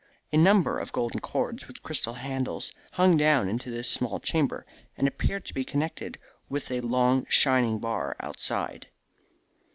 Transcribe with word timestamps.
A 0.33 0.37
number 0.37 0.79
of 0.79 0.91
golden 0.91 1.19
cords 1.19 1.67
with 1.67 1.83
crystal 1.83 2.15
handles 2.15 2.71
hung 2.93 3.17
down 3.17 3.47
into 3.47 3.69
this 3.69 3.87
small 3.87 4.19
chamber, 4.19 4.65
and 4.97 5.07
appeared 5.07 5.45
to 5.45 5.53
be 5.53 5.63
connected 5.63 6.17
with 6.49 6.71
a 6.71 6.81
long 6.81 7.27
shining 7.29 7.77
bar 7.77 8.15
outside. 8.19 8.87